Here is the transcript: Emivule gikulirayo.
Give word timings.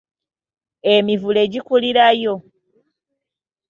Emivule 0.93 1.41
gikulirayo. 1.51 2.33